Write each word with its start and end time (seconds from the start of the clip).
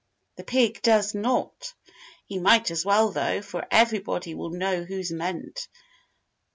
"The 0.37 0.43
pig 0.43 0.81
does 0.81 1.13
not. 1.13 1.75
He 2.25 2.39
might 2.39 2.71
as 2.71 2.83
well, 2.83 3.11
though, 3.11 3.43
for 3.43 3.67
everybody 3.69 4.33
will 4.33 4.49
know 4.49 4.83
who's 4.83 5.11
meant. 5.11 5.67